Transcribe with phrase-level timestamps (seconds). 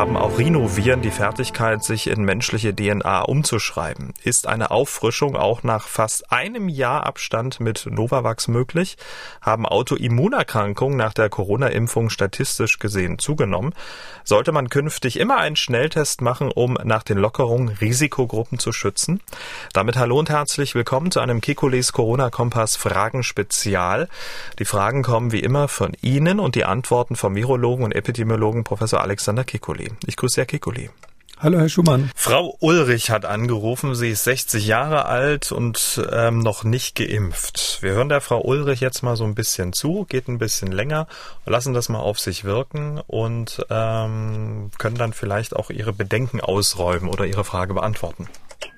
[0.00, 4.14] Haben auch Rhinoviren die Fertigkeit, sich in menschliche DNA umzuschreiben?
[4.24, 8.96] Ist eine Auffrischung auch nach fast einem Jahr Abstand mit Novavax möglich?
[9.42, 13.74] Haben Autoimmunerkrankungen nach der Corona-Impfung statistisch gesehen zugenommen?
[14.24, 19.20] Sollte man künftig immer einen Schnelltest machen, um nach den Lockerungen Risikogruppen zu schützen?
[19.74, 24.08] Damit hallo und herzlich willkommen zu einem Kekules Corona-Kompass Fragen Spezial.
[24.60, 29.02] Die Fragen kommen wie immer von Ihnen und die Antworten vom Virologen und Epidemiologen Professor
[29.02, 29.44] Alexander
[30.06, 30.90] Ich grüße Herr Kekuli.
[31.42, 32.10] Hallo, Herr Schumann.
[32.14, 33.94] Frau Ulrich hat angerufen.
[33.94, 37.78] Sie ist 60 Jahre alt und ähm, noch nicht geimpft.
[37.80, 41.06] Wir hören der Frau Ulrich jetzt mal so ein bisschen zu, geht ein bisschen länger,
[41.46, 47.08] lassen das mal auf sich wirken und ähm, können dann vielleicht auch Ihre Bedenken ausräumen
[47.08, 48.28] oder Ihre Frage beantworten.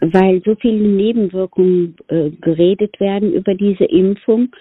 [0.00, 4.54] Weil so viele Nebenwirkungen äh, geredet werden über diese Impfung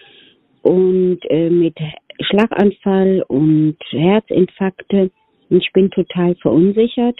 [0.63, 1.77] und äh, mit
[2.19, 5.11] Schlaganfall und Herzinfarkte
[5.57, 7.19] ich bin total verunsichert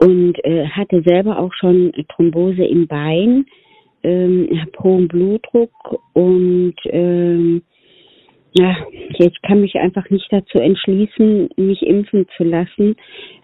[0.00, 3.46] und äh, hatte selber auch schon Thrombose im Bein,
[4.02, 5.70] ähm, habe hohen Blutdruck
[6.12, 7.62] und ähm,
[8.54, 8.76] ja,
[9.18, 12.96] ich kann mich einfach nicht dazu entschließen, mich impfen zu lassen,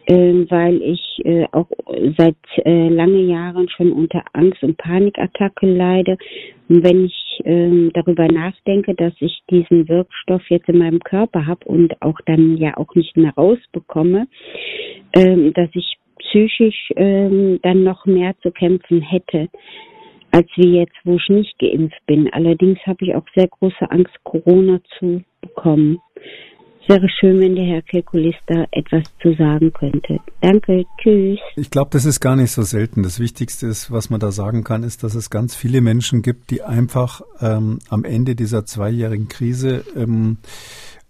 [0.06, 1.70] äh, weil ich äh, auch
[2.18, 6.18] seit äh, lange Jahren schon unter Angst- und Panikattacke leide.
[6.68, 11.64] Und wenn ich äh, darüber nachdenke, dass ich diesen Wirkstoff jetzt in meinem Körper habe
[11.66, 14.26] und auch dann ja auch nicht mehr rausbekomme,
[15.12, 19.48] äh, dass ich psychisch äh, dann noch mehr zu kämpfen hätte
[20.30, 22.30] als wie jetzt, wo ich nicht geimpft bin.
[22.32, 25.98] Allerdings habe ich auch sehr große Angst, Corona zu bekommen.
[26.82, 30.20] Es wäre schön, wenn der Herr Kekulis da etwas zu sagen könnte.
[30.40, 31.38] Danke, tschüss.
[31.56, 33.02] Ich glaube, das ist gar nicht so selten.
[33.02, 36.50] Das Wichtigste ist, was man da sagen kann, ist, dass es ganz viele Menschen gibt,
[36.50, 40.38] die einfach ähm, am Ende dieser zweijährigen Krise ähm,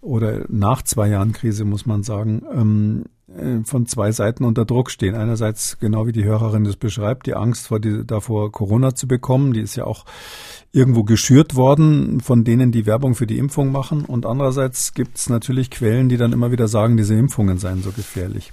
[0.01, 3.18] oder nach zwei Jahren Krise, muss man sagen, ähm, äh,
[3.65, 5.15] von zwei Seiten unter Druck stehen.
[5.15, 9.53] Einerseits, genau wie die Hörerin das beschreibt, die Angst vor die, davor, Corona zu bekommen,
[9.53, 10.07] die ist ja auch
[10.73, 14.05] irgendwo geschürt worden von denen, die Werbung für die Impfung machen.
[14.05, 17.93] Und andererseits gibt es natürlich Quellen, die dann immer wieder sagen, diese Impfungen seien so
[17.93, 18.53] gefährlich.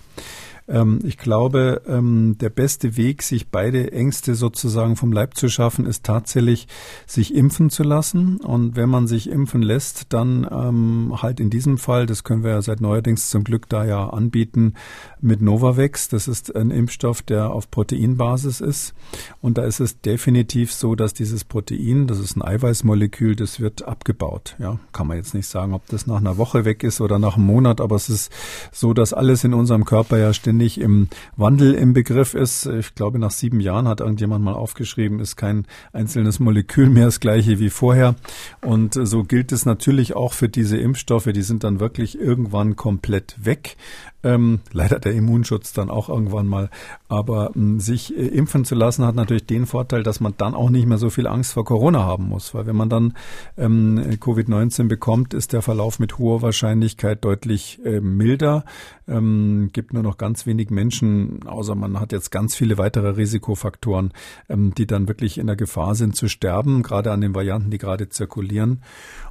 [0.68, 5.86] Ähm, ich glaube, ähm, der beste Weg, sich beide Ängste sozusagen vom Leib zu schaffen,
[5.86, 6.68] ist tatsächlich,
[7.06, 8.38] sich impfen zu lassen.
[8.38, 12.52] Und wenn man sich impfen lässt, dann ähm, halt in diesem Fall, das können wir
[12.52, 14.74] ja seit neuerdings zum Glück da ja anbieten,
[15.22, 16.10] mit Novavax.
[16.10, 18.94] Das ist ein Impfstoff, der auf Proteinbasis ist.
[19.42, 23.88] Und da ist es definitiv so, dass dieses Protein, das ist ein Eiweißmolekül, das wird
[23.88, 24.56] abgebaut.
[24.60, 27.38] Ja, kann man jetzt nicht sagen, ob das nach einer Woche weg ist oder nach
[27.38, 28.32] einem Monat, aber es ist
[28.72, 32.66] so, dass alles in unserem Körper ja ständig ständig im Wandel im Begriff ist.
[32.66, 37.20] Ich glaube, nach sieben Jahren hat irgendjemand mal aufgeschrieben, ist kein einzelnes Molekül mehr das
[37.20, 38.16] gleiche wie vorher.
[38.62, 41.28] Und so gilt es natürlich auch für diese Impfstoffe.
[41.34, 43.76] Die sind dann wirklich irgendwann komplett weg.
[44.26, 46.72] Ähm, leider der Immunschutz dann auch irgendwann mal.
[47.08, 50.72] Aber ähm, sich äh, impfen zu lassen hat natürlich den Vorteil, dass man dann auch
[50.72, 52.56] nicht mehr so viel Angst vor Corona haben muss.
[52.56, 53.14] Weil wenn man dann
[53.56, 58.66] ähm, Covid-19 bekommt, ist der Verlauf mit hoher Wahrscheinlichkeit deutlich äh, milder.
[59.08, 64.12] Ähm, gibt nur noch ganz wenig Menschen, außer man hat jetzt ganz viele weitere Risikofaktoren,
[64.50, 67.78] ähm, die dann wirklich in der Gefahr sind zu sterben, gerade an den Varianten, die
[67.78, 68.82] gerade zirkulieren.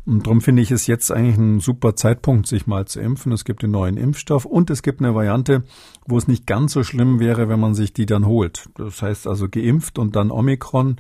[0.06, 3.32] Und darum finde ich es jetzt eigentlich ein super Zeitpunkt, sich mal zu impfen.
[3.32, 5.62] Es gibt den neuen Impfstoff und es gibt eine Variante,
[6.06, 8.68] wo es nicht ganz so schlimm wäre, wenn man sich die dann holt.
[8.74, 10.96] Das heißt also geimpft und dann Omikron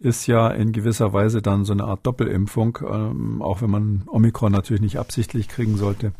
[0.00, 4.52] ist ja in gewisser Weise dann so eine Art Doppelimpfung, ähm, auch wenn man Omikron
[4.52, 6.12] natürlich nicht absichtlich kriegen sollte.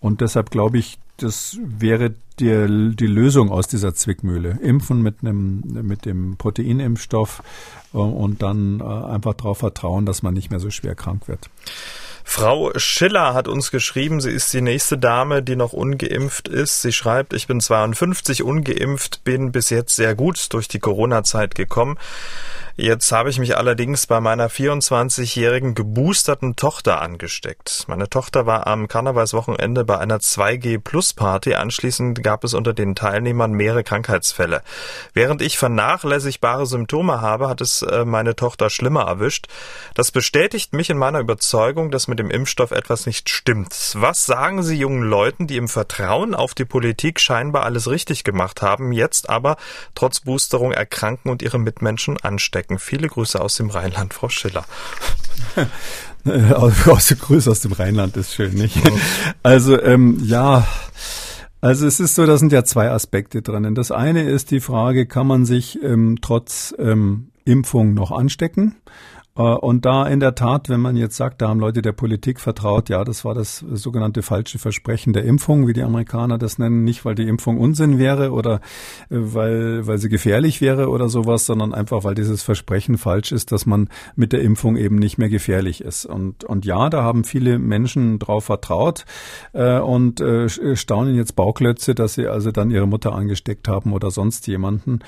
[0.00, 4.58] Und deshalb glaube ich, das wäre die, die Lösung aus dieser Zwickmühle.
[4.62, 7.42] Impfen mit einem mit dem Proteinimpfstoff
[7.92, 11.48] äh, und dann äh, einfach darauf vertrauen, dass man nicht mehr so schwer krank wird.
[12.26, 16.80] Frau Schiller hat uns geschrieben, sie ist die nächste Dame, die noch ungeimpft ist.
[16.80, 21.98] Sie schreibt, ich bin 52 ungeimpft, bin bis jetzt sehr gut durch die Corona-Zeit gekommen.
[22.76, 27.84] Jetzt habe ich mich allerdings bei meiner 24-jährigen geboosterten Tochter angesteckt.
[27.86, 31.54] Meine Tochter war am Karnevalswochenende bei einer 2G-Plus-Party.
[31.54, 34.62] Anschließend gab es unter den Teilnehmern mehrere Krankheitsfälle.
[35.12, 39.46] Während ich vernachlässigbare Symptome habe, hat es äh, meine Tochter schlimmer erwischt.
[39.94, 43.92] Das bestätigt mich in meiner Überzeugung, dass mit dem Impfstoff etwas nicht stimmt.
[43.94, 48.62] Was sagen Sie jungen Leuten, die im Vertrauen auf die Politik scheinbar alles richtig gemacht
[48.62, 49.58] haben, jetzt aber
[49.94, 52.63] trotz Boosterung erkranken und ihre Mitmenschen anstecken?
[52.64, 52.78] Strecken.
[52.78, 54.64] Viele Grüße aus dem Rheinland, Frau Schiller.
[56.54, 58.76] aus, Grüße aus dem Rheinland ist schön, nicht?
[59.42, 60.66] Also ähm, ja,
[61.60, 63.74] also es ist so, da sind ja zwei Aspekte drinnen.
[63.74, 68.76] Das eine ist die Frage, kann man sich ähm, trotz ähm, Impfung noch anstecken?
[69.36, 72.40] Äh, und da in der Tat, wenn man jetzt sagt, da haben Leute der Politik
[72.40, 76.84] vertraut, ja, das war das sogenannte falsche Versprechen der Impfung, wie die Amerikaner das nennen,
[76.84, 78.56] nicht weil die Impfung Unsinn wäre oder
[79.10, 83.52] äh, weil, weil sie gefährlich wäre oder sowas, sondern einfach, weil dieses Versprechen falsch ist,
[83.52, 86.06] dass man mit der Impfung eben nicht mehr gefährlich ist.
[86.06, 89.04] Und, und ja, da haben viele Menschen drauf vertraut
[89.52, 94.10] äh, und äh, staunen jetzt Bauklötze, dass sie also dann ihre Mutter angesteckt haben oder
[94.10, 95.00] sonst jemanden.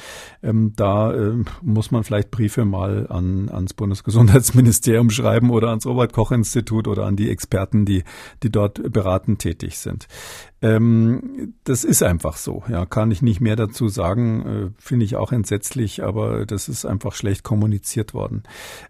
[0.42, 5.84] Ähm, da äh, muss man vielleicht Briefe mal an, ans Bundesgesundheitsministerium Gesundheitsministerium schreiben oder ans
[5.84, 8.02] Robert Koch Institut oder an die Experten, die,
[8.42, 10.08] die dort beratend tätig sind.
[10.62, 12.62] Ähm, das ist einfach so.
[12.68, 14.46] Ja, kann ich nicht mehr dazu sagen.
[14.46, 18.42] Äh, Finde ich auch entsetzlich, aber das ist einfach schlecht kommuniziert worden.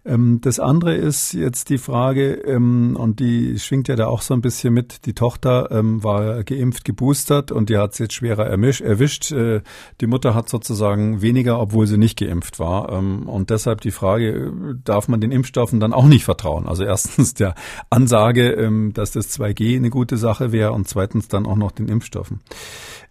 [0.05, 4.33] Ähm, das andere ist jetzt die Frage, ähm, und die schwingt ja da auch so
[4.33, 5.05] ein bisschen mit.
[5.05, 9.31] Die Tochter ähm, war geimpft, geboostert und die hat es jetzt schwerer erwischt.
[9.33, 9.61] Äh,
[9.99, 12.93] die Mutter hat sozusagen weniger, obwohl sie nicht geimpft war.
[12.93, 14.53] Ähm, und deshalb die Frage,
[14.85, 16.67] darf man den Impfstoffen dann auch nicht vertrauen?
[16.67, 17.55] Also erstens der
[17.89, 21.87] Ansage, ähm, dass das 2G eine gute Sache wäre und zweitens dann auch noch den
[21.87, 22.41] Impfstoffen.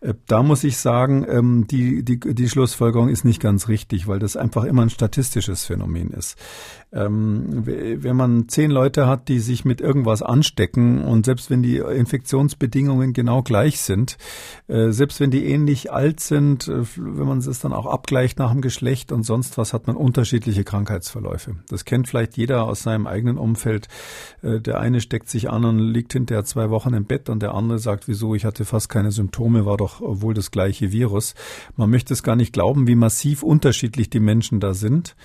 [0.06, 4.18] Äh, da muss ich sagen, ähm, die, die, die Schlussfolgerung ist nicht ganz richtig, weil
[4.18, 6.36] das einfach immer ein statistisches Phänomen ist.
[6.92, 11.78] Ähm, wenn man zehn Leute hat, die sich mit irgendwas anstecken und selbst wenn die
[11.78, 14.16] Infektionsbedingungen genau gleich sind,
[14.68, 18.52] äh, selbst wenn die ähnlich alt sind, äh, wenn man es dann auch abgleicht nach
[18.52, 21.56] dem Geschlecht und sonst was, hat man unterschiedliche Krankheitsverläufe.
[21.68, 23.88] Das kennt vielleicht jeder aus seinem eigenen Umfeld.
[24.42, 27.78] Der eine steckt sich an und liegt hinterher zwei Wochen im Bett und der andere
[27.78, 31.34] sagt, wieso, ich hatte fast keine Symptome, war doch wohl das gleiche Virus.
[31.76, 35.16] Man möchte es gar nicht glauben, wie massiv unterschiedlich die Menschen da sind.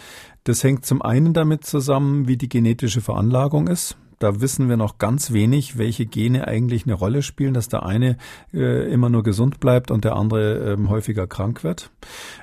[0.44, 3.97] Das hängt zum einen damit zusammen, wie die genetische Veranlagung ist.
[4.21, 8.18] Da wissen wir noch ganz wenig, welche Gene eigentlich eine Rolle spielen, dass der eine
[8.53, 11.89] äh, immer nur gesund bleibt und der andere ähm, häufiger krank wird.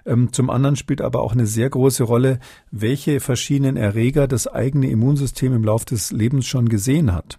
[0.05, 2.41] Ähm, zum anderen spielt aber auch eine sehr große Rolle,
[2.73, 7.39] welche verschiedenen Erreger das eigene Immunsystem im Laufe des Lebens schon gesehen hat.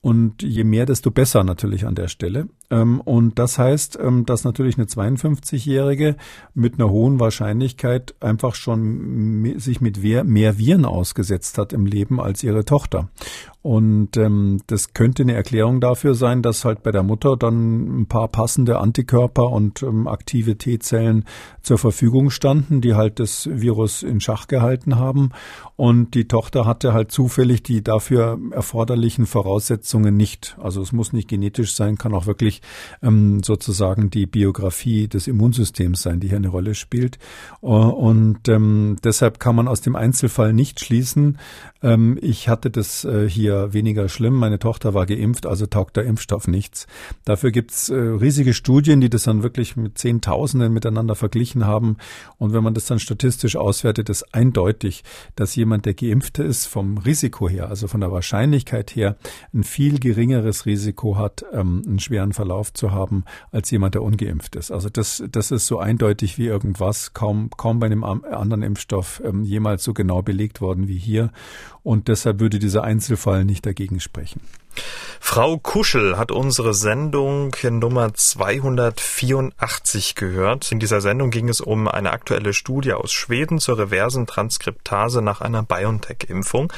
[0.00, 2.48] Und je mehr, desto besser natürlich an der Stelle.
[2.70, 6.16] Ähm, und das heißt, ähm, dass natürlich eine 52-Jährige
[6.54, 12.42] mit einer hohen Wahrscheinlichkeit einfach schon sich mit mehr Viren ausgesetzt hat im Leben als
[12.42, 13.10] ihre Tochter.
[13.62, 18.06] Und ähm, das könnte eine Erklärung dafür sein, dass halt bei der Mutter dann ein
[18.06, 21.26] paar passende Antikörper und ähm, aktive T-Zellen
[21.60, 25.32] zur Verfügung standen, die halt das Virus in Schach gehalten haben.
[25.76, 30.56] Und die Tochter hatte halt zufällig die dafür erforderlichen Voraussetzungen nicht.
[30.58, 32.62] Also es muss nicht genetisch sein, kann auch wirklich
[33.02, 37.18] ähm, sozusagen die Biografie des Immunsystems sein, die hier eine Rolle spielt.
[37.60, 41.36] Und ähm, deshalb kann man aus dem Einzelfall nicht schließen,
[41.82, 44.34] ähm, ich hatte das äh, hier weniger schlimm.
[44.34, 46.86] Meine Tochter war geimpft, also taugt der Impfstoff nichts.
[47.24, 51.96] Dafür gibt's äh, riesige Studien, die das dann wirklich mit Zehntausenden miteinander verglichen haben.
[52.38, 55.04] Und wenn man das dann statistisch auswertet, ist eindeutig,
[55.36, 59.16] dass jemand, der geimpft ist, vom Risiko her, also von der Wahrscheinlichkeit her,
[59.52, 64.56] ein viel geringeres Risiko hat, ähm, einen schweren Verlauf zu haben, als jemand, der ungeimpft
[64.56, 64.70] ist.
[64.70, 69.44] Also das, das ist so eindeutig wie irgendwas, kaum, kaum bei einem anderen Impfstoff ähm,
[69.44, 71.30] jemals so genau belegt worden wie hier.
[71.82, 74.40] Und deshalb würde dieser Einzelfall nicht dagegen sprechen.
[75.20, 80.72] Frau Kuschel hat unsere Sendung Nummer 284 gehört.
[80.72, 85.40] In dieser Sendung ging es um eine aktuelle Studie aus Schweden zur reversen Transkriptase nach
[85.40, 86.72] einer BioNTech-Impfung.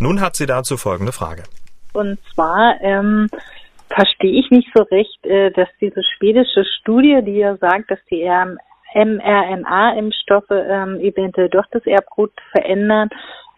[0.00, 1.44] Nun hat sie dazu folgende Frage.
[1.92, 3.28] Und zwar ähm,
[3.88, 8.28] verstehe ich nicht so recht, äh, dass diese schwedische Studie, die ja sagt, dass die
[8.94, 13.10] mRNA-Impfstoffe ähm, eventuell doch das Erbgut verändern,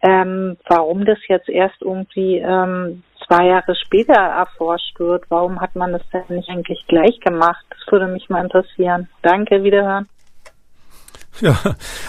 [0.02, 5.25] ähm, warum das jetzt erst irgendwie ähm, zwei Jahre später erforscht wird.
[5.28, 7.64] Warum hat man das denn nicht eigentlich gleich gemacht?
[7.71, 9.09] Das würde mich mal interessieren.
[9.23, 10.09] Danke, wiederhören.
[11.40, 11.56] Ja,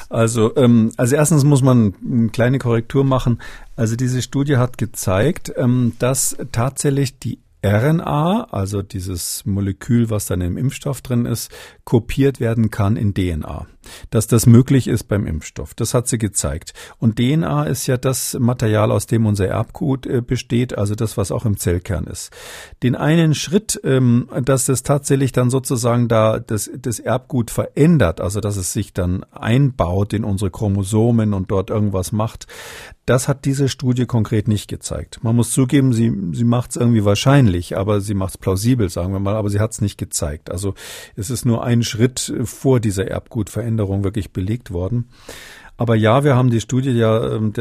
[0.10, 3.42] also ähm, also erstens muss man eine kleine Korrektur machen.
[3.78, 10.42] Also diese Studie hat gezeigt, ähm, dass tatsächlich die RNA, also dieses Molekül, was dann
[10.42, 11.52] im Impfstoff drin ist,
[11.86, 13.66] kopiert werden kann in DNA.
[14.10, 15.74] Dass das möglich ist beim Impfstoff.
[15.74, 16.74] Das hat sie gezeigt.
[17.00, 21.32] Und DNA ist ja das Material, aus dem unser Erbgut äh, besteht, also das, was
[21.32, 22.32] auch im Zellkern ist.
[22.82, 28.40] Den einen Schritt, ähm, dass es tatsächlich dann sozusagen da das, das Erbgut verändert, also
[28.40, 32.48] dass es sich dann einbaut in unsere Chromosomen und dort irgendwas macht,
[33.06, 35.20] das hat diese Studie konkret nicht gezeigt.
[35.24, 39.12] Man muss zugeben, sie, sie macht es irgendwie wahrscheinlich, aber sie macht es plausibel, sagen
[39.12, 40.50] wir mal, aber sie hat es nicht gezeigt.
[40.50, 40.74] Also
[41.16, 43.73] es ist nur ein Schritt vor dieser Erbgutveränderung
[44.04, 45.10] wirklich belegt worden.
[45.78, 47.54] Aber ja, wir haben die Studie ja, ähm,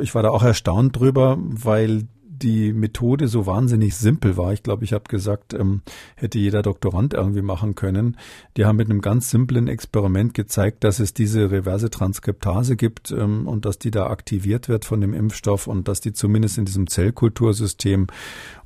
[0.00, 2.08] ich war da auch erstaunt drüber, weil
[2.42, 4.52] die Methode so wahnsinnig simpel war.
[4.52, 5.82] Ich glaube, ich habe gesagt, ähm,
[6.16, 8.16] hätte jeder Doktorand irgendwie machen können.
[8.56, 13.46] Die haben mit einem ganz simplen Experiment gezeigt, dass es diese reverse Transkriptase gibt ähm,
[13.46, 16.86] und dass die da aktiviert wird von dem Impfstoff und dass die zumindest in diesem
[16.86, 18.06] Zellkultursystem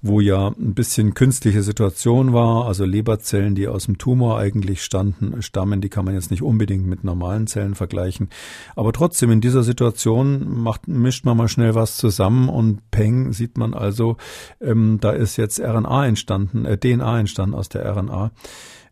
[0.06, 5.40] wo ja ein bisschen künstliche Situation war, also Leberzellen, die aus dem Tumor eigentlich standen,
[5.40, 8.28] stammen, die kann man jetzt nicht unbedingt mit normalen Zellen vergleichen.
[8.76, 13.56] Aber trotzdem in dieser Situation macht, mischt man mal schnell was zusammen und peng sieht
[13.56, 14.16] man also,
[14.60, 18.32] ähm, da ist jetzt RNA entstanden, äh, DNA entstanden aus der RNA.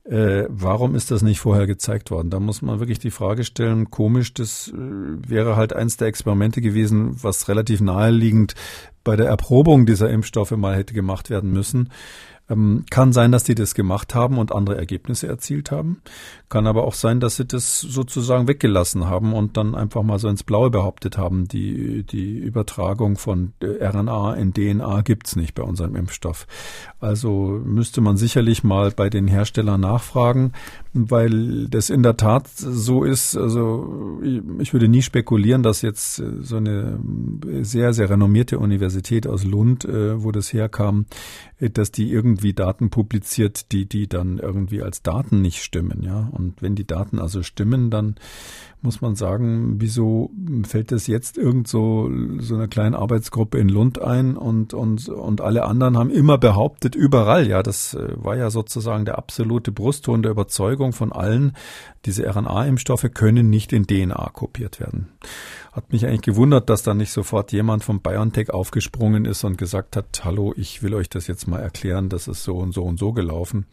[0.04, 2.30] Äh, warum ist das nicht vorher gezeigt worden?
[2.30, 6.60] Da muss man wirklich die Frage stellen, komisch, das äh, wäre halt eins der Experimente
[6.60, 8.54] gewesen, was relativ naheliegend
[9.04, 11.90] bei der Erprobung dieser Impfstoffe mal hätte gemacht werden müssen.
[12.50, 16.02] Ähm, kann sein, dass die das gemacht haben und andere Ergebnisse erzielt haben.
[16.48, 20.28] Kann aber auch sein, dass sie das sozusagen weggelassen haben und dann einfach mal so
[20.28, 25.96] ins Blaue behauptet haben, die, die Übertragung von RNA in DNA gibt's nicht bei unserem
[25.96, 26.46] Impfstoff.
[27.00, 30.52] Also müsste man sicherlich mal bei den Herstellern nachfragen,
[30.94, 33.36] weil das in der Tat so ist.
[33.36, 34.20] Also
[34.58, 37.00] ich würde nie spekulieren, dass jetzt so eine
[37.62, 41.06] sehr, sehr renommierte Universität aus Lund, äh, wo das herkam,
[41.58, 46.28] dass die irgendwie Daten publiziert, die, die dann irgendwie als Daten nicht stimmen, ja.
[46.32, 48.16] Und wenn die Daten also stimmen, dann
[48.82, 50.30] muss man sagen, wieso
[50.64, 55.40] fällt das jetzt irgend so, so eine kleine Arbeitsgruppe in Lund ein und, und, und
[55.40, 60.22] alle anderen haben immer behauptet, überall, ja, das äh, war ja sozusagen der absolute Brustton
[60.22, 61.52] der Überzeugung von allen,
[62.04, 65.08] diese RNA-Impfstoffe können nicht in DNA kopiert werden.
[65.70, 69.96] Hat mich eigentlich gewundert, dass da nicht sofort jemand von BioNTech aufgesprungen ist und gesagt
[69.96, 72.98] hat, hallo, ich will euch das jetzt mal erklären, das ist so und so und
[72.98, 73.66] so gelaufen.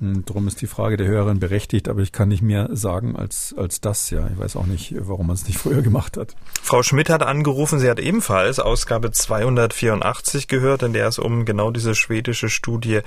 [0.00, 3.54] Hm, Darum ist die Frage der Hörerin berechtigt, aber ich kann nicht mehr sagen als,
[3.56, 4.26] als das, ja.
[4.32, 6.34] Ich weiß auch nicht, warum man es nicht früher gemacht hat.
[6.62, 11.70] Frau Schmidt hat angerufen, sie hat ebenfalls Ausgabe 284 gehört, in der es um genau
[11.70, 13.00] diese schwedische Studie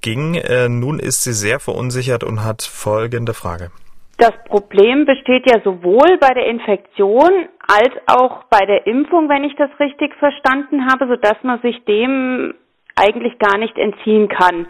[0.00, 0.34] ging.
[0.34, 3.70] Äh, nun ist sie sehr verunsichert und hat folgende Frage.
[4.16, 9.54] Das Problem besteht ja sowohl bei der Infektion als auch bei der Impfung, wenn ich
[9.56, 12.54] das richtig verstanden habe, sodass man sich dem
[12.94, 14.66] eigentlich gar nicht entziehen kann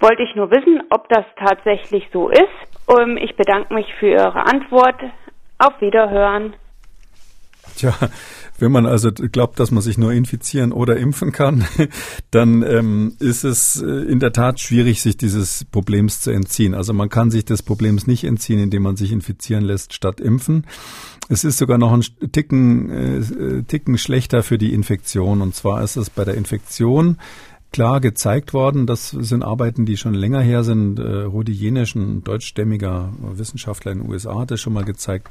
[0.00, 2.40] wollte ich nur wissen, ob das tatsächlich so ist.
[2.88, 5.00] Ähm, ich bedanke mich für Ihre Antwort.
[5.58, 6.54] Auf Wiederhören.
[7.76, 7.94] Tja,
[8.58, 11.66] wenn man also glaubt, dass man sich nur infizieren oder impfen kann,
[12.30, 16.74] dann ähm, ist es äh, in der Tat schwierig, sich dieses Problems zu entziehen.
[16.74, 20.66] Also man kann sich des Problems nicht entziehen, indem man sich infizieren lässt statt impfen.
[21.28, 25.42] Es ist sogar noch ein Ticken, äh, Ticken schlechter für die Infektion.
[25.42, 27.18] Und zwar ist es bei der Infektion
[27.72, 28.86] klar gezeigt worden.
[28.86, 30.98] Das sind Arbeiten, die schon länger her sind.
[30.98, 35.28] Äh, Rudi Jenisch, ein deutschstämmiger Wissenschaftler in den USA, hat das schon mal gezeigt,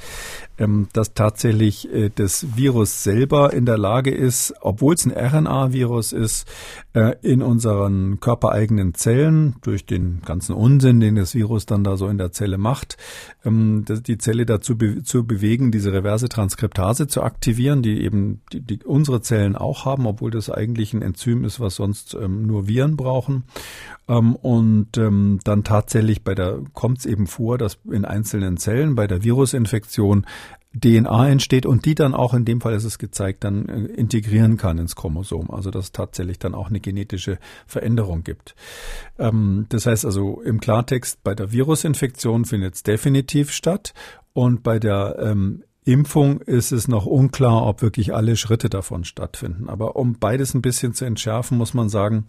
[0.57, 6.11] ähm, dass tatsächlich äh, das Virus selber in der Lage ist, obwohl es ein RNA-Virus
[6.11, 6.47] ist,
[6.93, 12.07] äh, in unseren körpereigenen Zellen durch den ganzen Unsinn, den das Virus dann da so
[12.07, 12.97] in der Zelle macht,
[13.43, 18.83] ähm, die Zelle dazu zu bewegen, diese reverse Transkriptase zu aktivieren, die eben die, die
[18.83, 22.97] unsere Zellen auch haben, obwohl das eigentlich ein Enzym ist, was sonst ähm, nur Viren
[22.97, 23.43] brauchen.
[24.07, 28.95] Ähm, und ähm, dann tatsächlich bei der kommt es eben vor, dass in einzelnen Zellen
[28.95, 30.25] bei der Virusinfektion
[30.79, 34.57] DNA entsteht und die dann auch, in dem Fall ist es gezeigt, dann äh, integrieren
[34.57, 35.49] kann ins Chromosom.
[35.51, 38.55] Also dass es tatsächlich dann auch eine genetische Veränderung gibt.
[39.17, 43.93] Ähm, das heißt also im Klartext, bei der Virusinfektion findet es definitiv statt
[44.33, 49.69] und bei der ähm, Impfung ist es noch unklar, ob wirklich alle Schritte davon stattfinden.
[49.69, 52.25] Aber um beides ein bisschen zu entschärfen, muss man sagen,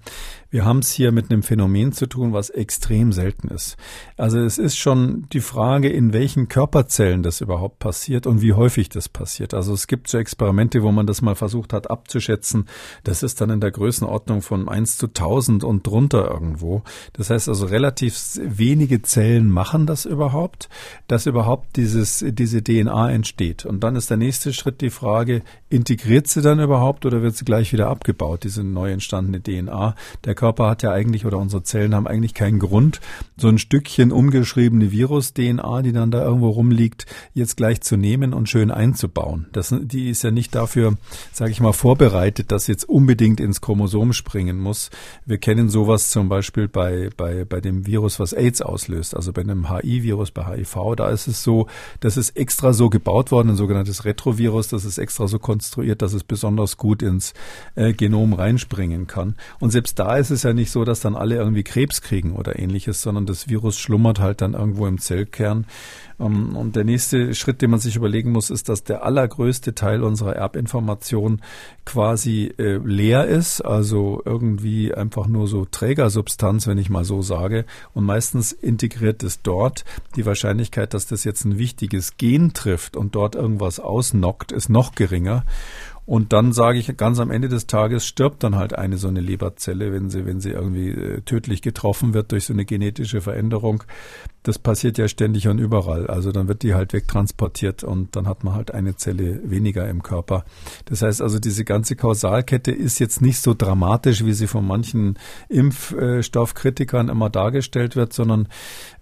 [0.50, 3.78] wir haben es hier mit einem Phänomen zu tun, was extrem selten ist.
[4.18, 8.90] Also es ist schon die Frage, in welchen Körperzellen das überhaupt passiert und wie häufig
[8.90, 9.54] das passiert.
[9.54, 12.66] Also es gibt so Experimente, wo man das mal versucht hat abzuschätzen.
[13.04, 16.82] Das ist dann in der Größenordnung von 1 zu 1000 und drunter irgendwo.
[17.14, 20.68] Das heißt also relativ wenige Zellen machen das überhaupt,
[21.08, 23.64] dass überhaupt dieses, diese DNA entsteht steht.
[23.64, 27.44] Und dann ist der nächste Schritt die Frage, integriert sie dann überhaupt oder wird sie
[27.44, 29.94] gleich wieder abgebaut, diese neu entstandene DNA?
[30.24, 33.00] Der Körper hat ja eigentlich oder unsere Zellen haben eigentlich keinen Grund,
[33.36, 38.48] so ein Stückchen umgeschriebene Virus-DNA, die dann da irgendwo rumliegt, jetzt gleich zu nehmen und
[38.48, 39.46] schön einzubauen.
[39.52, 40.96] Das, die ist ja nicht dafür,
[41.32, 44.90] sage ich mal, vorbereitet, dass jetzt unbedingt ins Chromosom springen muss.
[45.24, 49.42] Wir kennen sowas zum Beispiel bei, bei, bei dem Virus, was AIDS auslöst, also bei
[49.42, 51.68] einem HI-Virus, bei HIV, da ist es so,
[52.00, 54.68] dass es extra so gebaut worden worden, ein sogenanntes Retrovirus.
[54.68, 57.32] Das ist extra so konstruiert, dass es besonders gut ins
[57.76, 59.36] äh, Genom reinspringen kann.
[59.58, 62.58] Und selbst da ist es ja nicht so, dass dann alle irgendwie Krebs kriegen oder
[62.58, 65.64] ähnliches, sondern das Virus schlummert halt dann irgendwo im Zellkern
[66.18, 70.34] und der nächste Schritt, den man sich überlegen muss, ist, dass der allergrößte Teil unserer
[70.34, 71.42] Erbinformation
[71.84, 77.66] quasi äh, leer ist, also irgendwie einfach nur so Trägersubstanz, wenn ich mal so sage.
[77.92, 79.84] Und meistens integriert es dort.
[80.16, 84.94] Die Wahrscheinlichkeit, dass das jetzt ein wichtiges Gen trifft und dort irgendwas ausnockt, ist noch
[84.94, 85.44] geringer.
[86.06, 89.20] Und dann sage ich, ganz am Ende des Tages stirbt dann halt eine so eine
[89.20, 93.82] Leberzelle, wenn sie, wenn sie irgendwie äh, tödlich getroffen wird durch so eine genetische Veränderung
[94.46, 96.06] das passiert ja ständig und überall.
[96.06, 100.04] Also dann wird die halt wegtransportiert und dann hat man halt eine Zelle weniger im
[100.04, 100.44] Körper.
[100.84, 105.18] Das heißt also, diese ganze Kausalkette ist jetzt nicht so dramatisch, wie sie von manchen
[105.48, 108.46] Impfstoffkritikern immer dargestellt wird, sondern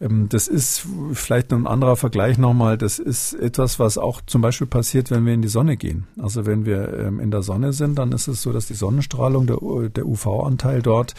[0.01, 2.79] ähm, das ist vielleicht ein anderer Vergleich nochmal.
[2.79, 6.07] Das ist etwas, was auch zum Beispiel passiert, wenn wir in die Sonne gehen.
[6.19, 9.47] Also wenn wir ähm, in der Sonne sind, dann ist es so, dass die Sonnenstrahlung,
[9.47, 9.59] der,
[9.91, 11.13] der UV-Anteil dort,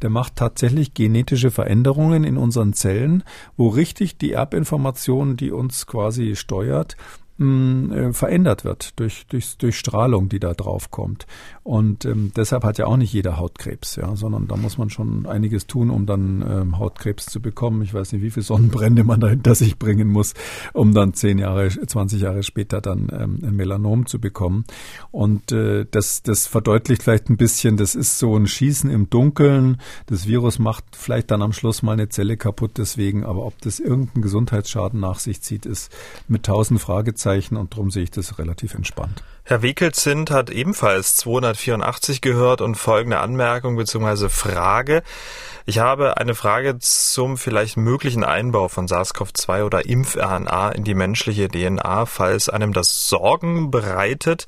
[0.00, 3.24] der macht tatsächlich genetische Veränderungen in unseren Zellen,
[3.56, 6.98] wo wo richtig die Erbinformation, die uns quasi steuert,
[7.40, 11.26] äh, verändert wird durch, durch, durch Strahlung, die da drauf kommt.
[11.64, 15.26] Und ähm, deshalb hat ja auch nicht jeder Hautkrebs, ja, sondern da muss man schon
[15.26, 17.82] einiges tun, um dann ähm, Hautkrebs zu bekommen.
[17.82, 20.34] Ich weiß nicht, wie viele Sonnenbrände man da hinter sich bringen muss,
[20.74, 24.64] um dann zehn Jahre, 20 Jahre später dann ähm, ein Melanom zu bekommen.
[25.10, 29.80] Und äh, das, das verdeutlicht vielleicht ein bisschen, das ist so ein Schießen im Dunkeln.
[30.06, 33.80] Das Virus macht vielleicht dann am Schluss mal eine Zelle kaputt deswegen, aber ob das
[33.80, 35.90] irgendeinen Gesundheitsschaden nach sich zieht, ist
[36.28, 39.22] mit tausend Fragezeichen Fragezeichen und darum sehe ich das relativ entspannt.
[39.44, 44.28] Herr Wekelzind hat ebenfalls 284 gehört und folgende Anmerkung bzw.
[44.28, 45.02] Frage.
[45.66, 51.48] Ich habe eine Frage zum vielleicht möglichen Einbau von SARS-CoV-2 oder Impf-RNA in die menschliche
[51.48, 52.04] DNA.
[52.04, 54.46] Falls einem das Sorgen bereitet,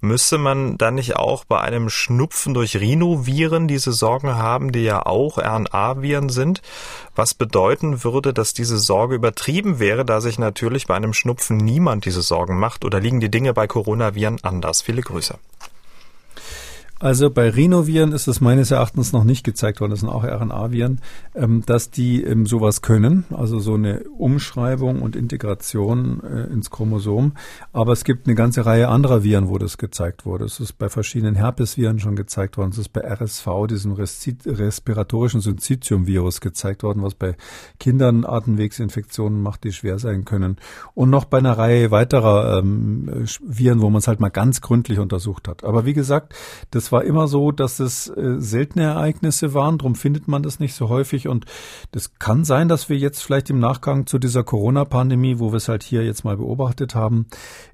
[0.00, 5.06] müsste man dann nicht auch bei einem Schnupfen durch Rhinoviren diese Sorgen haben, die ja
[5.06, 6.62] auch RNA-Viren sind?
[7.16, 12.04] Was bedeuten würde, dass diese Sorge übertrieben wäre, da sich natürlich bei einem Schnupfen niemand
[12.04, 12.84] diese Sorgen macht?
[12.84, 14.82] Oder liegen die Dinge bei Coronaviren anders.
[14.82, 15.38] Viele Grüße.
[16.98, 21.02] Also bei Rhinoviren ist es meines Erachtens noch nicht gezeigt worden, das sind auch RNA-Viren,
[21.34, 27.34] ähm, dass die ähm, sowas können, also so eine Umschreibung und Integration äh, ins Chromosom.
[27.74, 30.46] Aber es gibt eine ganze Reihe anderer Viren, wo das gezeigt wurde.
[30.46, 32.70] Es ist bei verschiedenen Herpesviren schon gezeigt worden.
[32.70, 37.36] Es ist bei RSV, diesem respiratorischen Syncytium-Virus gezeigt worden, was bei
[37.78, 40.56] Kindern Atemwegsinfektionen macht, die schwer sein können.
[40.94, 44.98] Und noch bei einer Reihe weiterer ähm, Viren, wo man es halt mal ganz gründlich
[44.98, 45.62] untersucht hat.
[45.62, 46.34] Aber wie gesagt,
[46.70, 50.60] das es war immer so, dass es äh, seltene Ereignisse waren, darum findet man das
[50.60, 51.26] nicht so häufig.
[51.26, 51.44] Und
[51.90, 55.68] das kann sein, dass wir jetzt vielleicht im Nachgang zu dieser Corona-Pandemie, wo wir es
[55.68, 57.26] halt hier jetzt mal beobachtet haben,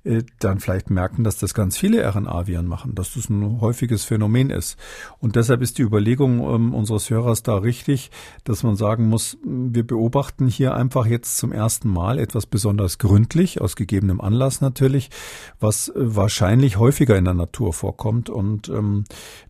[0.05, 4.48] äh, dann vielleicht merken, dass das ganz viele RNA-Viren machen, dass das ein häufiges Phänomen
[4.48, 4.79] ist.
[5.18, 8.11] Und deshalb ist die Überlegung ähm, unseres Hörers da richtig,
[8.44, 13.61] dass man sagen muss, wir beobachten hier einfach jetzt zum ersten Mal etwas besonders gründlich,
[13.61, 15.11] aus gegebenem Anlass natürlich,
[15.61, 18.31] was äh, wahrscheinlich häufiger in der Natur vorkommt.
[18.31, 19.01] Und ähm,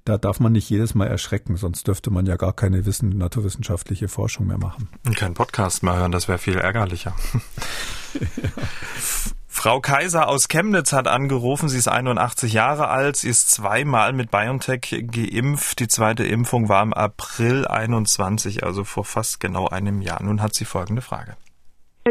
[0.05, 4.09] da darf man nicht jedes Mal erschrecken, sonst dürfte man ja gar keine Wissen, naturwissenschaftliche
[4.09, 4.89] Forschung mehr machen.
[5.07, 7.15] Und keinen Podcast mehr hören, das wäre viel ärgerlicher.
[8.15, 8.51] ja.
[9.55, 11.69] Frau Kaiser aus Chemnitz hat angerufen.
[11.69, 13.17] Sie ist 81 Jahre alt.
[13.17, 15.79] Sie ist zweimal mit BioNTech geimpft.
[15.79, 20.21] Die zweite Impfung war im April 21, also vor fast genau einem Jahr.
[20.23, 21.37] Nun hat sie folgende Frage.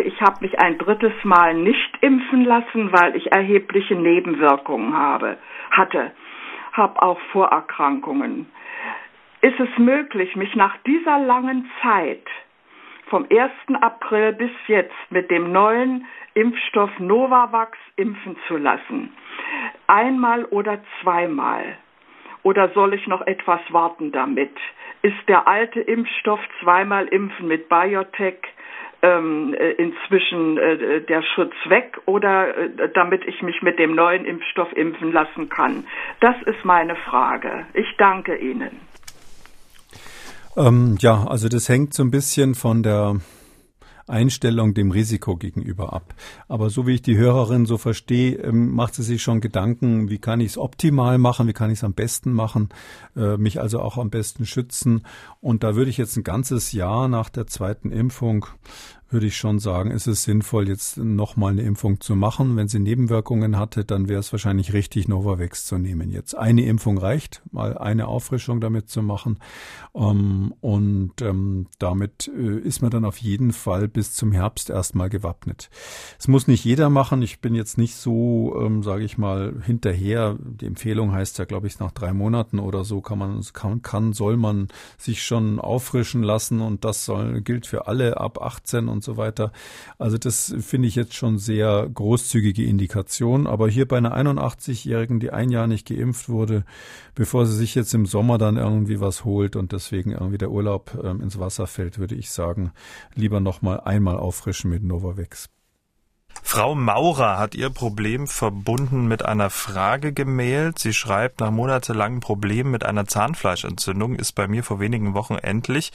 [0.06, 5.38] Ich habe mich ein drittes Mal nicht impfen lassen, weil ich erhebliche Nebenwirkungen habe,
[5.72, 6.12] hatte
[6.74, 8.50] habe auch Vorerkrankungen.
[9.42, 12.28] Ist es möglich, mich nach dieser langen Zeit
[13.08, 13.52] vom 1.
[13.82, 19.12] April bis jetzt mit dem neuen Impfstoff Novavax impfen zu lassen?
[19.88, 21.78] Einmal oder zweimal?
[22.44, 24.56] Oder soll ich noch etwas warten damit?
[25.02, 28.40] Ist der alte Impfstoff zweimal impfen mit Biotech
[29.02, 34.26] ähm, äh, inzwischen äh, der Schutz weg oder äh, damit ich mich mit dem neuen
[34.26, 35.86] Impfstoff impfen lassen kann?
[36.20, 37.66] Das ist meine Frage.
[37.74, 38.80] Ich danke Ihnen.
[40.58, 43.16] Ähm, ja, also das hängt so ein bisschen von der
[44.12, 46.14] Einstellung dem Risiko gegenüber ab.
[46.48, 50.20] Aber so wie ich die Hörerin so verstehe, ähm, macht sie sich schon Gedanken, wie
[50.20, 52.70] kann ich es optimal machen, wie kann ich es am besten machen,
[53.16, 55.04] äh, mich also auch am besten schützen.
[55.40, 58.46] Und da würde ich jetzt ein ganzes Jahr nach der zweiten Impfung
[59.12, 62.56] würde ich schon sagen, ist es sinnvoll, jetzt nochmal eine Impfung zu machen.
[62.56, 66.10] Wenn sie Nebenwirkungen hatte, dann wäre es wahrscheinlich richtig, Novavax zu nehmen.
[66.10, 69.40] Jetzt eine Impfung reicht, mal eine Auffrischung damit zu machen.
[69.94, 75.10] Ähm, und ähm, damit äh, ist man dann auf jeden Fall bis zum Herbst erstmal
[75.10, 75.70] gewappnet.
[76.18, 77.22] Es muss nicht jeder machen.
[77.22, 80.38] Ich bin jetzt nicht so, ähm, sage ich mal, hinterher.
[80.40, 84.14] Die Empfehlung heißt ja, glaube ich, nach drei Monaten oder so kann man, kann, kann
[84.14, 89.01] soll man sich schon auffrischen lassen und das soll, gilt für alle ab 18 und
[89.02, 89.52] und so weiter.
[89.98, 93.48] Also das finde ich jetzt schon sehr großzügige Indikation.
[93.48, 96.64] Aber hier bei einer 81-Jährigen, die ein Jahr nicht geimpft wurde,
[97.16, 101.00] bevor sie sich jetzt im Sommer dann irgendwie was holt und deswegen irgendwie der Urlaub
[101.04, 102.72] ähm, ins Wasser fällt, würde ich sagen,
[103.16, 105.50] lieber nochmal einmal auffrischen mit Novavax.
[106.44, 110.80] Frau Maurer hat ihr Problem verbunden mit einer Frage gemailt.
[110.80, 115.92] Sie schreibt, nach monatelangen Problemen mit einer Zahnfleischentzündung ist bei mir vor wenigen Wochen endlich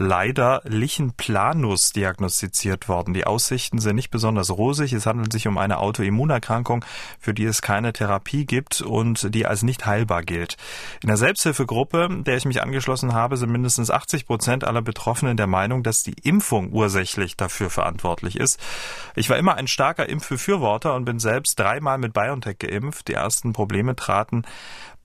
[0.00, 3.14] leider Lichenplanus diagnostiziert worden.
[3.14, 4.92] Die Aussichten sind nicht besonders rosig.
[4.92, 6.84] Es handelt sich um eine Autoimmunerkrankung,
[7.18, 10.56] für die es keine Therapie gibt und die als nicht heilbar gilt.
[11.02, 15.46] In der Selbsthilfegruppe, der ich mich angeschlossen habe, sind mindestens 80 Prozent aller Betroffenen der
[15.46, 18.60] Meinung, dass die Impfung ursächlich dafür verantwortlich ist.
[19.16, 23.08] Ich war immer ein starker Impfbefürworter und bin selbst dreimal mit BioNTech geimpft.
[23.08, 24.44] Die ersten Probleme traten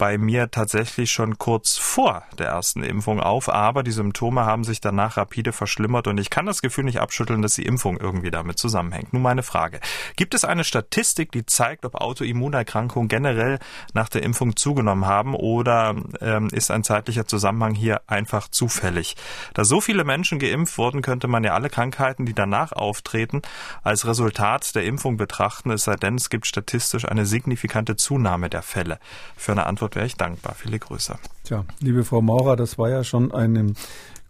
[0.04, 4.82] bei mir tatsächlich schon kurz vor der ersten Impfung auf, aber die Symptome haben sich
[4.82, 8.60] danach rapide verschlimmert und ich kann das Gefühl nicht abschütteln, dass die Impfung irgendwie damit
[8.60, 9.14] zusammenhängt.
[9.14, 9.80] Nun meine Frage.
[10.18, 13.60] Gibt es eine Statistik, die zeigt, ob Autoimmunerkrankungen generell
[13.94, 19.16] nach der Impfung zugenommen haben oder ähm, ist ein zeitlicher Zusammenhang hier einfach zufällig?
[19.54, 23.42] Da so viele Menschen geimpft wurden, könnte man ja alle Krankheiten, die danach auftreten,
[23.84, 28.64] als Resultat der Impfung betrachten, es sei denn, es gibt statistisch eine signifikante Zunahme der
[28.64, 29.00] Fälle.
[29.38, 30.56] Für eine Antwort Antwort wäre ich dankbar.
[30.56, 31.16] Viele Grüße.
[31.44, 33.74] Tja, liebe Frau Maurer, das war ja schon eine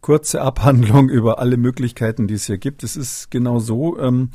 [0.01, 2.83] kurze Abhandlung über alle Möglichkeiten, die es hier gibt.
[2.83, 3.97] Es ist genau so.
[3.99, 4.31] Ähm,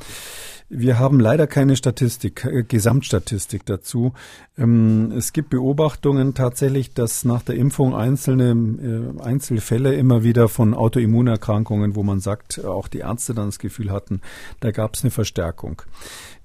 [0.69, 4.13] wir haben leider keine Statistik, äh, Gesamtstatistik dazu.
[4.57, 10.73] Ähm, es gibt Beobachtungen tatsächlich, dass nach der Impfung einzelne äh, Einzelfälle immer wieder von
[10.73, 14.21] Autoimmunerkrankungen, wo man sagt, auch die Ärzte dann das Gefühl hatten,
[14.59, 15.81] da gab es eine Verstärkung.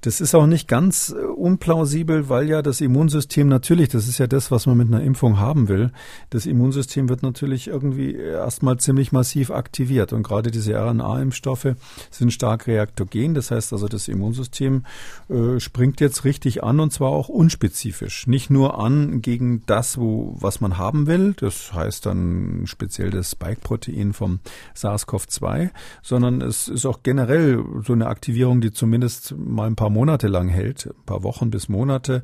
[0.04, 4.26] Das ist auch nicht ganz äh, unplausibel, weil ja das Immunsystem natürlich, das ist ja
[4.26, 5.92] das, was man mit einer Impfung haben will,
[6.28, 10.12] das Immunsystem wird natürlich irgendwie erstmal ziemlich massiv aktiviert.
[10.12, 11.76] Und gerade diese RNA-Impfstoffe
[12.10, 13.32] sind stark reaktogen.
[13.32, 14.84] Das heißt also, das Immunsystem
[15.30, 18.26] äh, springt jetzt richtig an und zwar auch unspezifisch.
[18.26, 23.30] Nicht nur an gegen das, wo, was man haben will, das heißt dann speziell das
[23.30, 24.40] Spike-Protein vom
[24.76, 25.70] SARS-CoV-2,
[26.02, 30.48] sondern es ist auch generell so eine Aktivierung, die zumindest mal ein paar Monate lang
[30.48, 32.22] hält, ein paar Wochen bis Monate.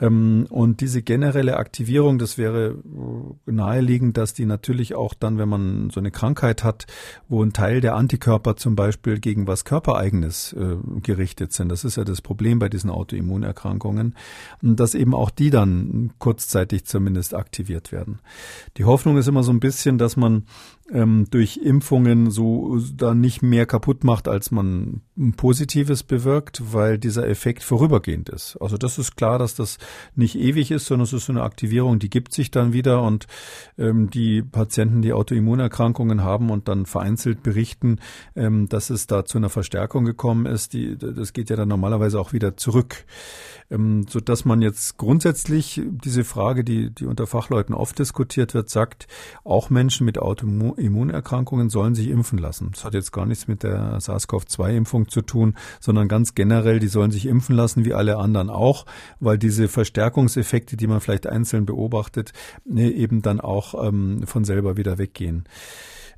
[0.00, 2.76] Ähm, und diese generelle Aktivierung, das wäre
[3.46, 6.86] äh, naheliegend, dass die natürlich auch dann, wenn man so eine Krankheit hat,
[7.28, 11.96] wo ein Teil der Antikörper zum Beispiel gegen was Körpereigenes äh, gerichtet sind, das ist
[11.96, 14.14] ja das Problem bei diesen Autoimmunerkrankungen,
[14.60, 18.20] dass eben auch die dann kurzzeitig zumindest aktiviert werden.
[18.76, 20.44] Die Hoffnung ist immer so ein bisschen, dass man
[20.90, 25.02] ähm, durch Impfungen so da nicht mehr kaputt macht, als man
[25.36, 28.56] Positives bewirkt, weil dieser Effekt vorübergehend ist.
[28.60, 29.78] Also das ist klar, dass das
[30.14, 33.26] nicht ewig ist, sondern es ist so eine Aktivierung, die gibt sich dann wieder und
[33.78, 38.00] ähm, die Patienten, die Autoimmunerkrankungen haben und dann vereinzelt berichten,
[38.34, 42.20] ähm, dass es da zu einer Verstärkung gekommen ist, die, das geht ja dann normalerweise
[42.20, 43.04] auch wieder zurück
[43.70, 48.70] ähm, so dass man jetzt grundsätzlich diese Frage, die, die unter Fachleuten oft diskutiert wird,
[48.70, 49.06] sagt,
[49.44, 52.70] auch Menschen mit Autoimmunerkrankungen sollen sich impfen lassen.
[52.72, 57.10] Das hat jetzt gar nichts mit der SARS-CoV-2-Impfung zu tun, sondern ganz generell, die sollen
[57.10, 58.86] sich impfen lassen, wie alle anderen auch,
[59.20, 62.32] weil diese Verstärkungseffekte, die man vielleicht einzeln beobachtet,
[62.64, 65.44] ne, eben dann auch ähm, von selber wieder weggehen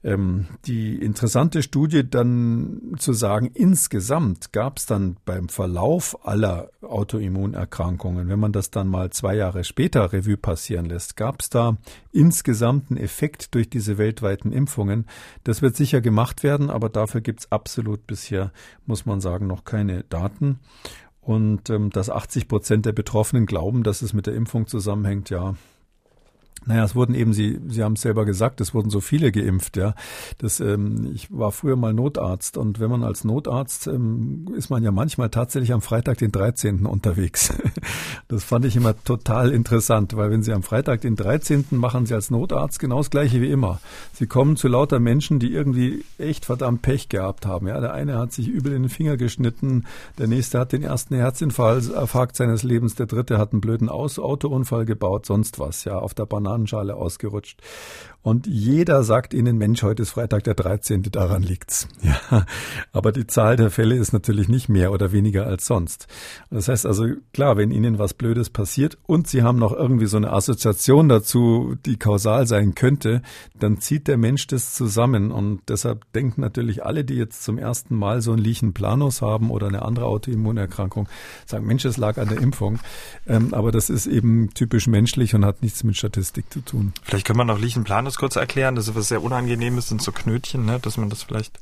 [0.05, 8.29] ähm, die interessante Studie dann zu sagen, insgesamt gab es dann beim Verlauf aller Autoimmunerkrankungen,
[8.29, 11.77] wenn man das dann mal zwei Jahre später Revue passieren lässt, gab es da
[12.13, 15.07] insgesamt einen Effekt durch diese weltweiten Impfungen.
[15.45, 18.53] Das wird sicher gemacht werden, aber dafür gibt es absolut bisher,
[18.87, 20.61] muss man sagen, noch keine Daten.
[21.29, 25.57] Und ähm, dass 80 Prozent der Betroffenen glauben, dass es mit der Impfung zusammenhängt, ja,
[26.69, 29.79] naja, es wurden eben, Sie, Sie haben es selber gesagt, es wurden so viele geimpft,
[29.79, 29.95] ja.
[30.37, 34.83] Das, ähm, ich war früher mal Notarzt und wenn man als Notarzt ähm, ist man
[34.83, 36.87] ja manchmal tatsächlich am Freitag den 13.
[36.87, 37.55] unterwegs.
[38.31, 41.65] Das fand ich immer total interessant, weil wenn Sie am Freitag den 13.
[41.71, 43.81] machen Sie als Notarzt genau das gleiche wie immer.
[44.13, 47.69] Sie kommen zu lauter Menschen, die irgendwie echt verdammt Pech gehabt haben.
[47.69, 49.87] Ja, der eine hat sich übel in den Finger geschnitten,
[50.19, 54.85] der nächste hat den ersten Herzinfarkt seines Lebens, der dritte hat einen blöden Aus Autounfall
[54.85, 57.61] gebaut, sonst was, ja, auf der Banane Bananenschale ausgerutscht.
[58.21, 61.89] Und jeder sagt Ihnen, Mensch, heute ist Freitag der 13., daran liegt's.
[62.31, 62.47] Ja,
[62.93, 66.07] aber die Zahl der Fälle ist natürlich nicht mehr oder weniger als sonst.
[66.51, 70.17] Das heißt also, klar, wenn Ihnen was Blödes passiert und Sie haben noch irgendwie so
[70.17, 73.23] eine Assoziation dazu, die kausal sein könnte,
[73.59, 75.31] dann zieht der Mensch das zusammen.
[75.31, 79.69] Und deshalb denken natürlich alle, die jetzt zum ersten Mal so einen Lichenplanus haben oder
[79.69, 81.09] eine andere Autoimmunerkrankung,
[81.47, 82.79] sagen, Mensch, es lag an der Impfung.
[83.27, 86.93] Ähm, aber das ist eben typisch menschlich und hat nichts mit Statistik zu tun.
[87.03, 87.61] Vielleicht können wir noch
[88.09, 88.75] Lichenplanus kurz erklären?
[88.75, 90.81] Das ist was sehr Unangenehmes, sind so Knötchen, ne?
[90.81, 91.59] dass man das vielleicht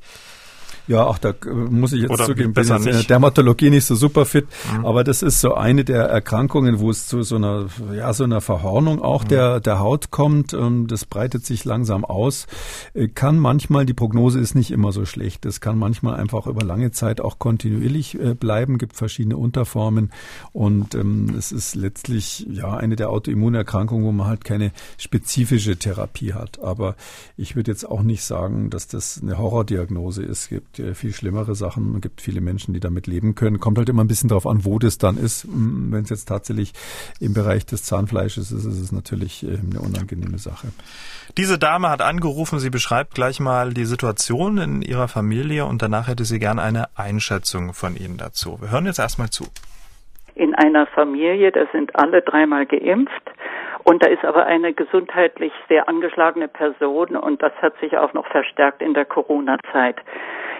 [0.88, 3.02] Ja, auch da äh, muss ich jetzt Oder zugeben, bin jetzt in der.
[3.02, 4.46] Dermatologie nicht so super fit,
[4.82, 8.40] aber das ist so eine der Erkrankungen, wo es zu so einer, ja, so einer
[8.40, 10.52] Verhornung auch der, der Haut kommt.
[10.52, 12.46] Ähm, Das breitet sich langsam aus.
[12.94, 15.44] Äh, Kann manchmal, die Prognose ist nicht immer so schlecht.
[15.46, 20.10] Es kann manchmal einfach über lange Zeit auch kontinuierlich äh, bleiben, gibt verschiedene Unterformen
[20.52, 26.32] und ähm, es ist letztlich ja eine der Autoimmunerkrankungen, wo man halt keine spezifische Therapie
[26.32, 26.60] hat.
[26.62, 26.94] Aber
[27.36, 30.36] ich würde jetzt auch nicht sagen, dass das eine Horrordiagnose ist.
[30.36, 31.94] Es gibt äh, viel schlimmere Sachen.
[31.96, 33.60] Es gibt viele Menschen, die damit leben können.
[33.60, 35.46] Kommt halt immer ein bisschen darauf an, wo das dann ist.
[35.46, 36.72] Mm, Wenn es jetzt tatsächlich
[37.20, 40.68] im Bereich des Zahnfleisches ist, ist es natürlich äh, eine unangenehme Sache.
[41.36, 46.08] Diese Dame hat angerufen, sie beschreibt gleich mal die Situation in ihrer Familie und danach
[46.08, 48.58] hätte sie gern eine Einschätzung von Ihnen dazu.
[48.60, 49.46] Wir hören jetzt erstmal zu.
[50.36, 53.30] in einer Familie, da sind alle dreimal geimpft
[53.84, 58.26] und da ist aber eine gesundheitlich sehr angeschlagene Person und das hat sich auch noch
[58.26, 59.96] verstärkt in der Corona-Zeit.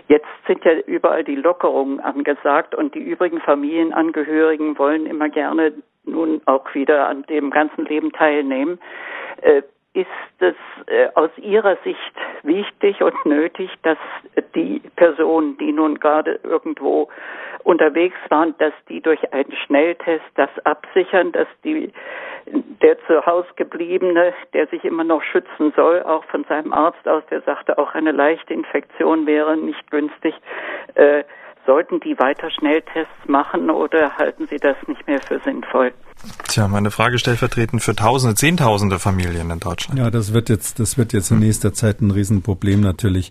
[0.08, 5.72] Jetzt sind ja überall die Lockerungen angesagt und die übrigen Familienangehörigen wollen immer gerne
[6.04, 8.78] nun auch wieder an dem ganzen Leben teilnehmen.
[9.42, 9.62] Äh,
[9.96, 10.06] ist
[10.40, 10.54] es
[10.88, 11.98] äh, aus Ihrer Sicht
[12.42, 13.96] wichtig und nötig, dass
[14.54, 17.08] die Personen, die nun gerade irgendwo
[17.64, 21.92] unterwegs waren, dass die durch einen Schnelltest das absichern, dass die
[22.82, 27.22] der zu Hause gebliebene, der sich immer noch schützen soll, auch von seinem Arzt aus,
[27.30, 30.34] der sagte, auch eine leichte Infektion wäre nicht günstig,
[30.94, 31.24] äh,
[31.66, 35.92] sollten die weiter Schnelltests machen oder halten Sie das nicht mehr für sinnvoll?
[36.48, 39.98] Tja, meine Frage stellvertretend für Tausende, Zehntausende Familien in Deutschland.
[39.98, 43.30] Ja, das wird jetzt, das wird jetzt in nächster Zeit ein Riesenproblem natürlich.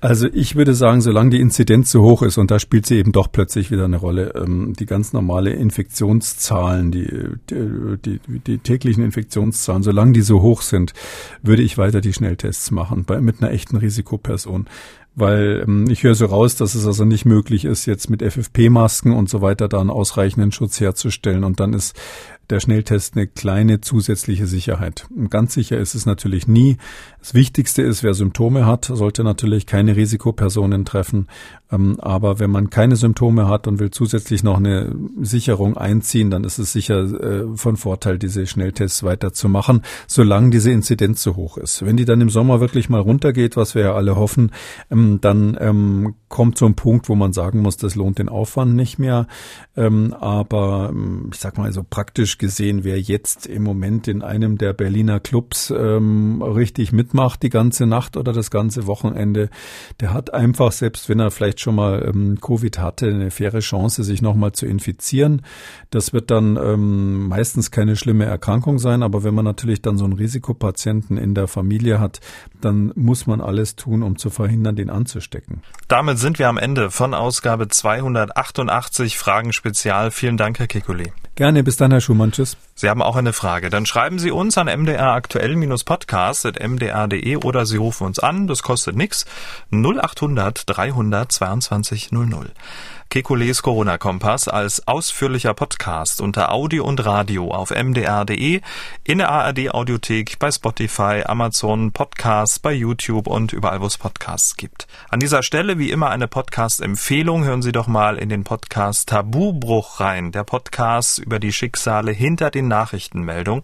[0.00, 3.12] Also ich würde sagen, solange die Inzidenz so hoch ist, und da spielt sie eben
[3.12, 7.08] doch plötzlich wieder eine Rolle, ähm, die ganz normale Infektionszahlen, die,
[7.50, 10.92] die, die, die täglichen Infektionszahlen, solange die so hoch sind,
[11.42, 14.66] würde ich weiter die Schnelltests machen, bei, mit einer echten Risikoperson.
[15.16, 19.12] Weil ähm, ich höre so raus, dass es also nicht möglich ist, jetzt mit FFP-Masken
[19.12, 21.44] und so weiter da einen ausreichenden Schutz herzustellen.
[21.44, 21.96] Und dann ist
[22.50, 25.06] der Schnelltest eine kleine zusätzliche Sicherheit.
[25.30, 26.76] Ganz sicher ist es natürlich nie.
[27.20, 31.28] Das Wichtigste ist, wer Symptome hat, sollte natürlich keine Risikopersonen treffen.
[31.72, 36.44] Ähm, aber wenn man keine Symptome hat und will zusätzlich noch eine Sicherung einziehen, dann
[36.44, 41.84] ist es sicher äh, von Vorteil, diese Schnelltests weiterzumachen, solange diese Inzidenz so hoch ist.
[41.84, 44.52] Wenn die dann im Sommer wirklich mal runtergeht, was wir ja alle hoffen,
[44.90, 48.74] ähm, dann ähm, kommt so ein Punkt, wo man sagen muss, das lohnt den Aufwand
[48.74, 49.26] nicht mehr.
[49.76, 50.92] Aber
[51.32, 55.72] ich sag mal so praktisch gesehen, wer jetzt im Moment in einem der Berliner Clubs
[55.76, 59.50] ähm, richtig mitmacht, die ganze Nacht oder das ganze Wochenende,
[60.00, 64.04] der hat einfach, selbst wenn er vielleicht schon mal ähm, Covid hatte, eine faire Chance,
[64.04, 65.42] sich nochmal zu infizieren.
[65.90, 70.04] Das wird dann ähm, meistens keine schlimme Erkrankung sein, aber wenn man natürlich dann so
[70.04, 72.20] einen Risikopatienten in der Familie hat,
[72.60, 75.62] dann muss man alles tun, um zu verhindern, den anzustecken.
[75.88, 80.10] Damit sind wir am Ende von Ausgabe 288 Fragen Spezial.
[80.10, 81.12] Vielen Dank, Herr Kekulé.
[81.36, 82.23] Gerne, bis dann, Herr Schumann.
[82.32, 82.58] Tschüss.
[82.74, 83.70] Sie haben auch eine Frage.
[83.70, 88.46] Dann schreiben Sie uns an mdraktuell-podcast.mdr.de oder Sie rufen uns an.
[88.46, 89.26] Das kostet nichts.
[89.70, 92.50] 0800 300 22 00.
[93.14, 98.60] Kekules Corona-Kompass als ausführlicher Podcast unter Audio und Radio auf mdr.de,
[99.04, 104.88] in der ARD-Audiothek, bei Spotify, Amazon, Podcasts, bei YouTube und überall, wo es Podcasts gibt.
[105.10, 107.44] An dieser Stelle wie immer eine Podcast-Empfehlung.
[107.44, 110.32] Hören Sie doch mal in den Podcast Tabubruch rein.
[110.32, 113.62] Der Podcast über die Schicksale hinter den Nachrichtenmeldungen.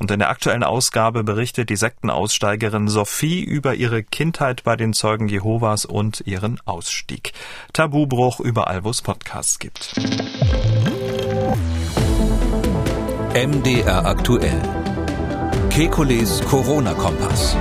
[0.00, 5.28] Und in der aktuellen Ausgabe berichtet die Sektenaussteigerin Sophie über ihre Kindheit bei den Zeugen
[5.28, 7.34] Jehovas und ihren Ausstieg.
[7.72, 8.40] Tabubruch
[8.80, 9.94] überall, wo es Podcasts gibt.
[13.34, 14.60] MDR aktuell.
[15.70, 17.56] Kekules Corona-Kompass.